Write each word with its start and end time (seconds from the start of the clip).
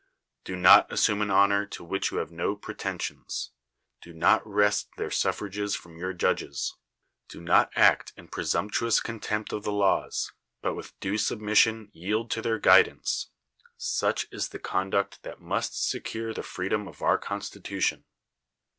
Do 0.43 0.55
not 0.55 0.89
assuPxie 0.89 1.21
an 1.21 1.29
honor 1.29 1.67
to 1.67 1.83
which 1.83 2.09
you 2.09 2.17
have 2.17 2.31
no 2.31 2.55
pretensions; 2.55 3.51
do 4.01 4.13
not 4.13 4.41
wrest 4.47 4.89
their 4.97 5.11
suf 5.11 5.37
frages 5.37 5.75
from 5.77 5.95
you7 5.99 6.17
judges; 6.17 6.75
do 7.29 7.39
not 7.39 7.69
act 7.75 8.11
in 8.17 8.27
pre 8.27 8.43
sumptuous 8.45 8.99
contempt 8.99 9.53
of 9.53 9.63
the 9.63 9.71
laws, 9.71 10.31
but 10.63 10.73
with 10.73 10.99
due 11.01 11.19
submission 11.19 11.89
yield 11.93 12.31
to 12.31 12.41
their 12.41 12.57
guidance. 12.57 13.29
Such 13.77 14.25
is 14.31 14.49
the 14.49 14.57
conduct 14.57 15.21
that 15.21 15.39
nnist 15.39 15.73
secure 15.75 16.33
the 16.33 16.41
freedom 16.41 16.87
of 16.87 17.03
our 17.03 17.19
constitution." 17.19 18.05